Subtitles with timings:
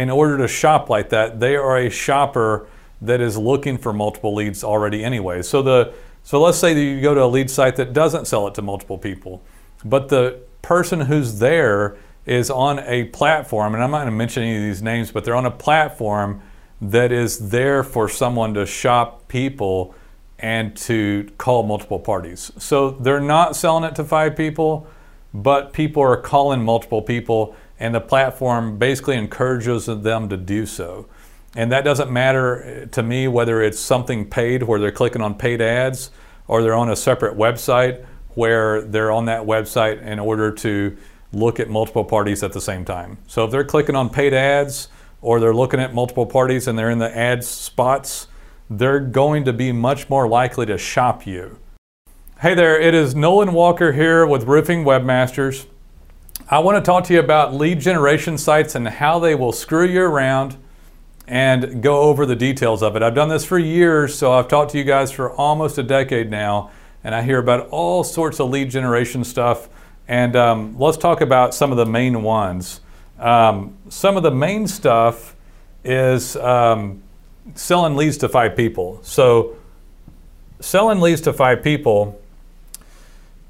[0.00, 2.66] in order to shop like that, they are a shopper
[3.02, 5.42] that is looking for multiple leads already anyway.
[5.42, 5.92] So the
[6.22, 8.62] so let's say that you go to a lead site that doesn't sell it to
[8.62, 9.42] multiple people,
[9.84, 14.42] but the person who's there is on a platform, and I'm not going to mention
[14.42, 16.42] any of these names, but they're on a platform
[16.80, 19.94] that is there for someone to shop people
[20.38, 22.52] and to call multiple parties.
[22.58, 24.86] So they're not selling it to five people,
[25.34, 31.08] but people are calling multiple people, and the platform basically encourages them to do so.
[31.56, 35.60] And that doesn't matter to me whether it's something paid where they're clicking on paid
[35.60, 36.10] ads
[36.46, 38.04] or they're on a separate website
[38.34, 40.96] where they're on that website in order to
[41.32, 43.18] look at multiple parties at the same time.
[43.26, 44.88] So if they're clicking on paid ads
[45.22, 48.28] or they're looking at multiple parties and they're in the ads spots,
[48.68, 51.58] they're going to be much more likely to shop you.
[52.40, 55.66] Hey there, it is Nolan Walker here with Roofing Webmasters.
[56.52, 59.86] I want to talk to you about lead generation sites and how they will screw
[59.86, 60.56] you around
[61.28, 63.04] and go over the details of it.
[63.04, 66.28] I've done this for years, so I've talked to you guys for almost a decade
[66.28, 66.72] now,
[67.04, 69.68] and I hear about all sorts of lead generation stuff.
[70.08, 72.80] And um, let's talk about some of the main ones.
[73.20, 75.36] Um, some of the main stuff
[75.84, 77.00] is um,
[77.54, 78.98] selling leads to five people.
[79.04, 79.56] So,
[80.58, 82.20] selling leads to five people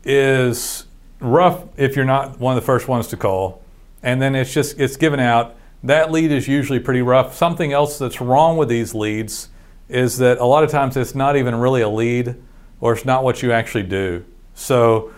[0.04, 0.84] is
[1.20, 3.62] rough if you're not one of the first ones to call,
[4.02, 5.56] and then it's just it's given out.
[5.82, 7.34] That lead is usually pretty rough.
[7.34, 9.48] Something else that's wrong with these leads
[9.88, 12.36] is that a lot of times it's not even really a lead,
[12.80, 14.24] or it's not what you actually do.
[14.54, 15.12] So,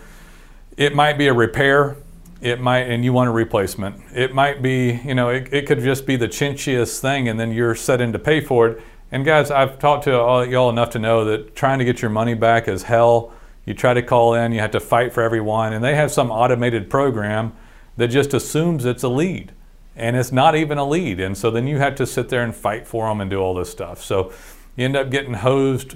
[0.77, 1.97] it might be a repair
[2.43, 5.79] it might and you want a replacement it might be you know it, it could
[5.79, 9.25] just be the chinchiest thing and then you're set in to pay for it and
[9.25, 12.33] guys i've talked to all y'all enough to know that trying to get your money
[12.33, 13.31] back is hell
[13.65, 16.31] you try to call in you have to fight for everyone and they have some
[16.31, 17.53] automated program
[17.97, 19.51] that just assumes it's a lead
[19.95, 22.55] and it's not even a lead and so then you have to sit there and
[22.55, 24.31] fight for them and do all this stuff so
[24.75, 25.95] you end up getting hosed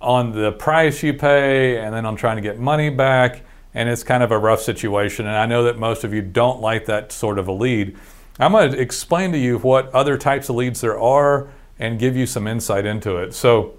[0.00, 3.42] on the price you pay and then on trying to get money back
[3.74, 5.26] and it's kind of a rough situation.
[5.26, 7.96] And I know that most of you don't like that sort of a lead.
[8.38, 11.48] I'm going to explain to you what other types of leads there are
[11.78, 13.34] and give you some insight into it.
[13.34, 13.76] So,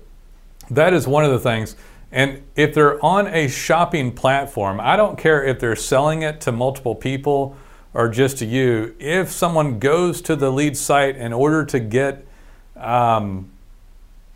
[0.69, 1.75] that is one of the things.
[2.11, 6.51] And if they're on a shopping platform, I don't care if they're selling it to
[6.51, 7.55] multiple people
[7.93, 8.95] or just to you.
[8.99, 12.25] If someone goes to the lead site in order to get,
[12.75, 13.49] um,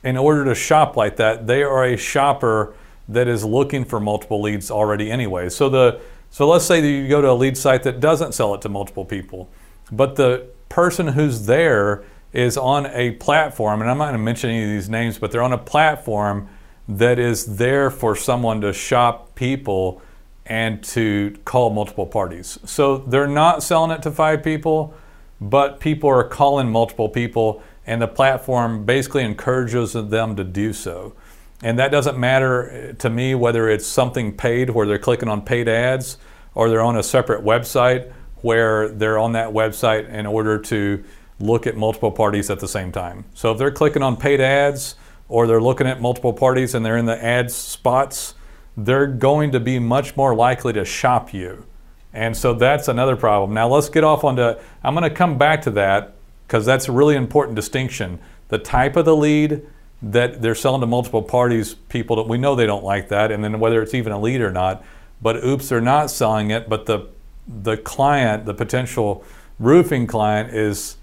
[0.03, 2.73] in order to shop like that, they are a shopper
[3.09, 5.49] that is looking for multiple leads already anyway.
[5.49, 5.99] So the
[6.31, 8.69] so let's say that you go to a lead site that doesn't sell it to
[8.69, 9.49] multiple people,
[9.89, 12.03] but the person who's there
[12.33, 15.31] is on a platform, and I'm not going to mention any of these names, but
[15.31, 16.49] they're on a platform
[16.87, 20.01] that is there for someone to shop people
[20.45, 22.59] and to call multiple parties.
[22.65, 24.93] So they're not selling it to five people,
[25.41, 31.15] but people are calling multiple people, and the platform basically encourages them to do so.
[31.63, 35.67] And that doesn't matter to me whether it's something paid where they're clicking on paid
[35.67, 36.17] ads
[36.53, 41.03] or they're on a separate website where they're on that website in order to
[41.39, 43.25] look at multiple parties at the same time.
[43.33, 44.95] So if they're clicking on paid ads
[45.27, 48.35] or they're looking at multiple parties and they're in the ad spots,
[48.77, 51.65] they're going to be much more likely to shop you.
[52.13, 53.53] And so that's another problem.
[53.53, 54.53] Now let's get off onto,
[54.83, 56.15] I'm going to come back to that
[56.47, 58.19] because that's a really important distinction.
[58.49, 59.65] The type of the lead
[60.01, 63.43] that they're selling to multiple parties, people that we know they don't like that, and
[63.43, 64.83] then whether it's even a lead or not.
[65.21, 67.07] But oops, they're not selling it, but the
[67.47, 69.23] the client, the potential
[69.59, 70.97] roofing client, is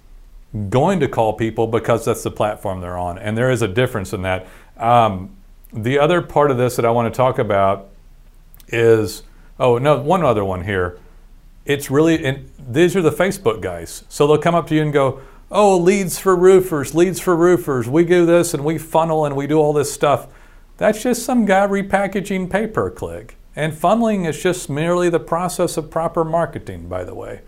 [0.69, 4.13] going to call people because that's the platform they're on, and there is a difference
[4.13, 4.47] in that.
[4.77, 5.37] Um,
[5.73, 7.89] the other part of this that I want to talk about
[8.69, 9.23] is
[9.59, 10.99] oh no, one other one here.
[11.65, 14.93] It's really and these are the Facebook guys, so they'll come up to you and
[14.93, 17.89] go oh, leads for roofers, leads for roofers.
[17.89, 20.27] We do this and we funnel and we do all this stuff.
[20.79, 23.37] That's just some guy repackaging pay per click.
[23.55, 27.43] And funneling is just merely the process of proper marketing, by the way.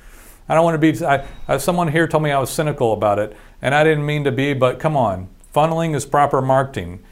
[0.49, 3.19] I don't want to be, I, I, someone here told me I was cynical about
[3.19, 5.29] it, and I didn't mean to be, but come on.
[5.55, 7.03] Funneling is proper marketing.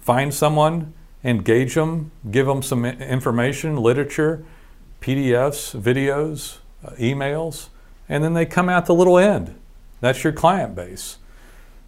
[0.00, 0.92] Find someone,
[1.24, 4.44] engage them, give them some information, literature,
[5.00, 7.68] PDFs, videos, uh, emails,
[8.08, 9.58] and then they come out the little end.
[10.00, 11.18] That's your client base.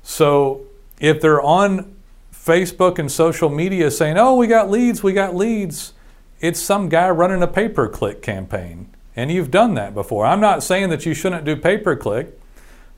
[0.02, 0.66] So
[1.00, 1.96] if they're on
[2.32, 5.92] Facebook and social media saying, oh, we got leads, we got leads,
[6.40, 8.93] it's some guy running a pay per click campaign.
[9.16, 10.26] And you've done that before.
[10.26, 12.38] I'm not saying that you shouldn't do pay per click.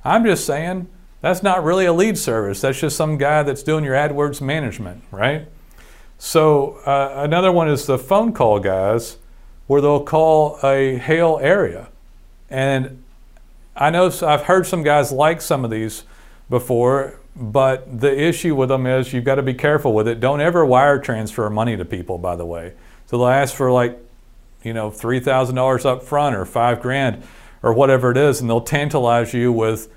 [0.05, 0.89] I'm just saying
[1.21, 2.61] that's not really a lead service.
[2.61, 5.49] That's just some guy that's doing your AdWords management, right?
[6.19, 9.19] So uh, another one is the phone call guys,
[9.67, 11.89] where they'll call a hail area.
[12.49, 13.03] And
[13.75, 16.05] I know I've heard some guys like some of these
[16.49, 20.21] before, but the issue with them is you've got to be careful with it.
[20.21, 22.73] Don't ever wire transfer money to people, by the way.
[23.07, 23.99] So they'll ask for like,
[24.63, 27.23] you know, three thousand dollars up front or five grand
[27.63, 29.93] or whatever it is, and they'll tantalize you with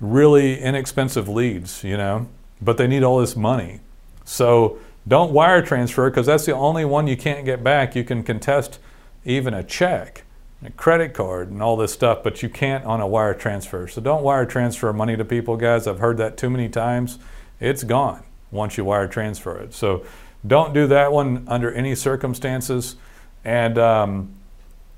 [0.00, 2.28] really inexpensive leads, you know,
[2.60, 3.80] but they need all this money.
[4.24, 7.94] So don't wire transfer because that's the only one you can't get back.
[7.94, 8.78] You can contest
[9.24, 10.24] even a check,
[10.64, 13.86] a credit card, and all this stuff, but you can't on a wire transfer.
[13.88, 15.86] So don't wire transfer money to people, guys.
[15.86, 17.18] I've heard that too many times.
[17.60, 19.74] It's gone once you wire transfer it.
[19.74, 20.04] So
[20.46, 22.96] don't do that one under any circumstances.
[23.46, 24.34] And um,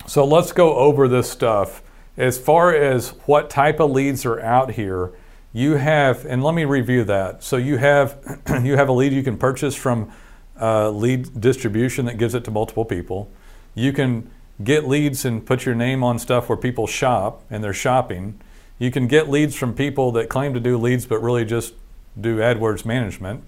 [0.06, 1.82] so let's go over this stuff.
[2.16, 5.12] As far as what type of leads are out here,
[5.52, 7.44] you have, and let me review that.
[7.44, 10.10] So you have you have a lead you can purchase from
[10.58, 13.30] uh, lead distribution that gives it to multiple people.
[13.74, 14.30] You can
[14.64, 18.40] get leads and put your name on stuff where people shop and they're shopping.
[18.78, 21.74] You can get leads from people that claim to do leads but really just
[22.18, 23.44] do AdWords management.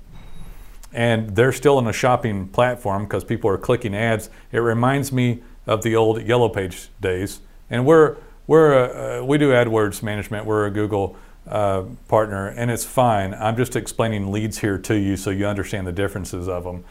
[0.92, 4.28] And they're still in a shopping platform because people are clicking ads.
[4.50, 7.40] It reminds me of the old Yellow Page days.
[7.68, 8.16] And we're,
[8.46, 10.46] we're uh, we do AdWords management.
[10.46, 11.16] We're a Google
[11.46, 13.34] uh, partner, and it's fine.
[13.34, 16.84] I'm just explaining leads here to you so you understand the differences of them.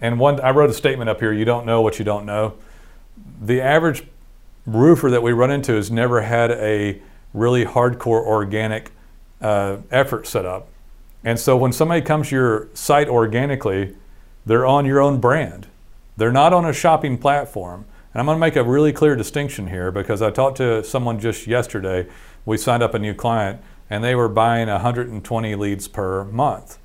[0.00, 2.54] And one, I wrote a statement up here you don't know what you don't know.
[3.40, 4.04] The average
[4.66, 7.00] roofer that we run into has never had a
[7.34, 8.90] really hardcore organic
[9.40, 10.68] uh, effort set up.
[11.24, 13.96] And so when somebody comes to your site organically,
[14.46, 15.66] they're on your own brand.
[16.16, 17.84] They're not on a shopping platform.
[18.12, 21.20] And I'm going to make a really clear distinction here because I talked to someone
[21.20, 22.08] just yesterday.
[22.44, 26.78] We signed up a new client and they were buying 120 leads per month.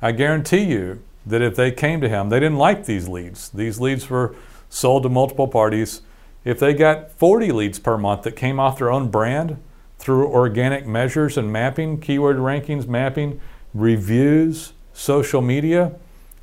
[0.00, 3.50] I guarantee you that if they came to him, they didn't like these leads.
[3.50, 4.36] These leads were
[4.68, 6.02] sold to multiple parties.
[6.44, 9.58] If they got 40 leads per month that came off their own brand
[9.98, 13.40] through organic measures and mapping, keyword rankings, mapping,
[13.76, 15.92] reviews, social media,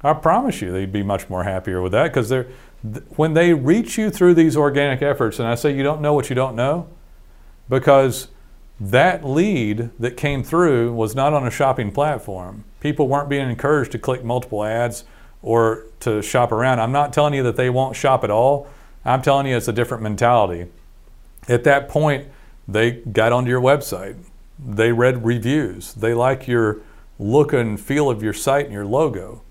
[0.03, 2.47] I promise you they'd be much more happier with that because they're
[3.15, 6.29] when they reach you through these organic efforts, and I say you don't know what
[6.29, 6.87] you don't know,
[7.69, 8.27] because
[8.79, 12.65] that lead that came through was not on a shopping platform.
[12.81, 15.05] People weren't being encouraged to click multiple ads
[15.41, 16.81] or to shop around.
[16.81, 18.67] I'm not telling you that they won't shop at all.
[19.05, 20.67] I'm telling you it's a different mentality.
[21.47, 22.27] At that point,
[22.67, 24.17] they got onto your website.
[24.59, 25.93] They read reviews.
[25.93, 26.81] They like your
[27.23, 29.41] look and feel of your site and your logo.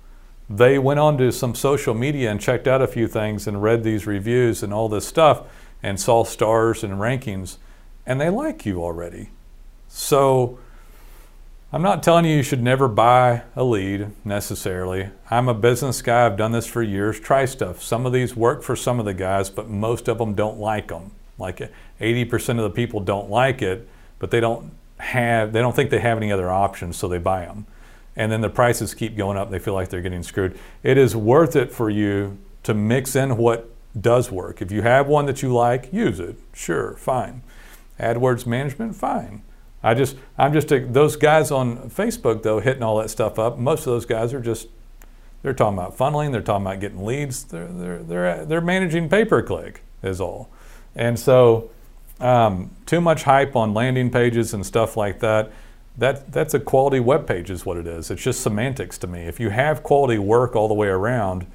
[0.49, 3.83] They went on to some social media and checked out a few things and read
[3.83, 5.47] these reviews and all this stuff
[5.83, 7.57] and saw stars and rankings
[8.07, 9.31] and they like you already.
[9.89, 10.59] So
[11.73, 15.11] I'm not telling you you should never buy a lead necessarily.
[15.31, 17.19] I'm a business guy, I've done this for years.
[17.19, 17.83] Try stuff.
[17.83, 20.89] Some of these work for some of the guys, but most of them don't like
[20.89, 21.13] them.
[21.39, 21.71] Like
[22.01, 24.73] 80% of the people don't like it, but they don't
[25.03, 27.67] have they don't think they have any other options, so they buy them.
[28.15, 30.59] And then the prices keep going up, they feel like they're getting screwed.
[30.83, 34.63] It is worth it for you to mix in what does work.
[34.63, 36.37] If you have one that you like, use it.
[36.53, 37.43] Sure, fine.
[37.99, 39.43] AdWords management, fine.
[39.83, 43.59] I just, I'm just a, those guys on Facebook though, hitting all that stuff up.
[43.59, 44.69] Most of those guys are just,
[45.43, 46.31] they're talking about funneling.
[46.31, 47.45] They're talking about getting leads.
[47.45, 50.51] They're they're they're they're managing pay per click is all,
[50.95, 51.71] and so
[52.23, 55.51] um, too much hype on landing pages and stuff like that.
[55.99, 58.11] That that's a quality web page is what it is.
[58.11, 59.23] It's just semantics to me.
[59.23, 61.47] If you have quality work all the way around,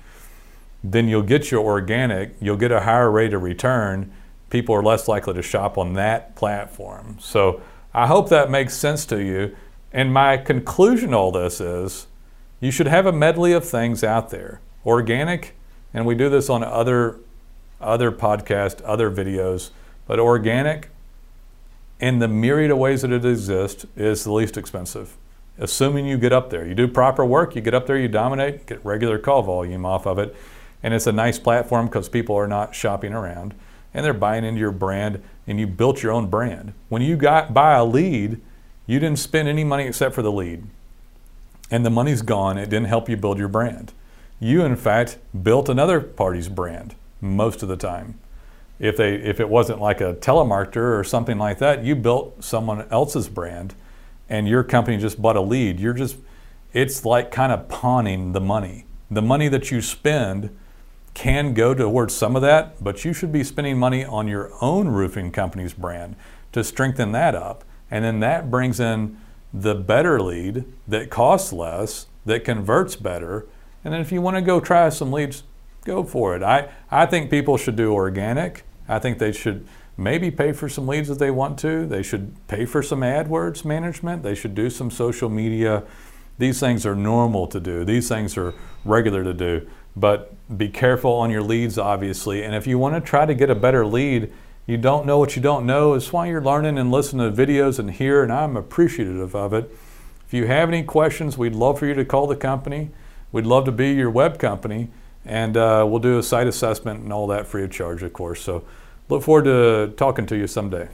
[0.84, 2.36] then you'll get your organic.
[2.40, 4.14] You'll get a higher rate of return
[4.50, 7.18] people are less likely to shop on that platform.
[7.20, 7.62] So
[7.94, 9.56] I hope that makes sense to you.
[9.92, 12.08] And my conclusion all this is
[12.60, 14.62] you should have a medley of things out there.
[14.86, 15.56] Organic,
[15.94, 17.20] and we do this on other
[17.80, 19.70] other podcasts, other videos,
[20.08, 20.90] but organic
[22.00, 25.18] in the myriad of ways that it exists is the least expensive.
[25.60, 26.66] Assuming you get up there.
[26.66, 30.06] You do proper work, you get up there, you dominate, get regular call volume off
[30.06, 30.36] of it,
[30.84, 33.56] and it's a nice platform because people are not shopping around
[33.94, 36.74] and they're buying into your brand and you built your own brand.
[36.90, 38.40] When you got buy a lead,
[38.86, 40.64] you didn't spend any money except for the lead.
[41.72, 42.58] And the money's gone.
[42.58, 43.94] It didn't help you build your brand.
[44.40, 48.20] You in fact built another party's brand most of the time.
[48.80, 52.88] If they if it wasn't like a telemarketer or something like that, you built someone
[52.92, 53.74] else's brand
[54.30, 55.80] and your company just bought a lead.
[55.80, 56.18] You're just
[56.74, 58.86] it's like kind of pawning the money.
[59.10, 60.56] The money that you spend
[61.14, 64.88] can go towards some of that, but you should be spending money on your own
[64.90, 66.16] roofing company's brand
[66.52, 67.64] to strengthen that up.
[67.90, 69.18] And then that brings in
[69.52, 73.48] the better lead that costs less, that converts better.
[73.84, 75.44] And then if you want to go try some leads,
[75.86, 76.44] go for it.
[76.44, 78.64] I, I think people should do organic.
[78.88, 79.68] I think they should
[79.98, 81.86] maybe pay for some leads if they want to.
[81.86, 84.24] They should pay for some AdWords management.
[84.24, 85.84] They should do some social media.
[86.38, 87.84] These things are normal to do.
[87.84, 88.54] These things are
[88.86, 89.68] regular to do.
[89.96, 92.44] But be careful on your leads, obviously.
[92.44, 94.32] And if you want to try to get a better lead,
[94.68, 95.94] you don't know what you don't know.
[95.94, 99.76] It's why you're learning and listening to videos and here, and I'm appreciative of it.
[100.28, 102.92] If you have any questions, we'd love for you to call the company.
[103.32, 104.90] We'd love to be your web company,
[105.28, 108.42] and uh, we'll do a site assessment and all that free of charge, of course.
[108.42, 108.64] So
[109.10, 110.88] look forward to talking to you someday.